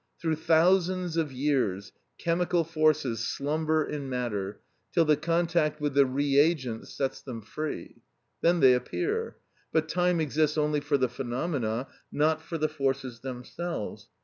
Through 0.19 0.37
thousands 0.37 1.15
of 1.15 1.31
years 1.31 1.91
chemical 2.17 2.63
forces 2.63 3.19
slumber 3.19 3.85
in 3.85 4.09
matter 4.09 4.59
till 4.91 5.05
the 5.05 5.15
contact 5.15 5.79
with 5.79 5.93
the 5.93 6.07
reagents 6.07 6.91
sets 6.91 7.21
them 7.21 7.39
free; 7.43 8.01
then 8.41 8.61
they 8.61 8.73
appear; 8.73 9.35
but 9.71 9.87
time 9.87 10.19
exists 10.19 10.57
only 10.57 10.79
for 10.79 10.97
the 10.97 11.07
phenomena, 11.07 11.85
not 12.11 12.41
for 12.41 12.57
the 12.57 12.67
forces 12.67 13.19
themselves. 13.19 14.09